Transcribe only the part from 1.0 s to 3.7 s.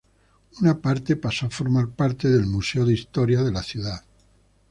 pasó a formar parte del Museo de Historia de la